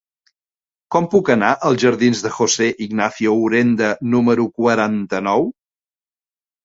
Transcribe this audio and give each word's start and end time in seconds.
Com 0.95 1.09
puc 1.11 1.27
anar 1.33 1.51
als 1.67 1.83
jardins 1.83 2.23
de 2.27 2.31
José 2.37 2.69
Ignacio 2.87 3.35
Urenda 3.45 3.91
número 4.15 4.51
quaranta-nou? 4.63 5.47